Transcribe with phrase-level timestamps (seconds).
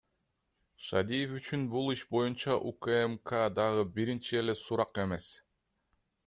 [0.85, 5.29] Шадиев үчүн бул иш боюнча УКМКдагы биринчи эле сурак эмес.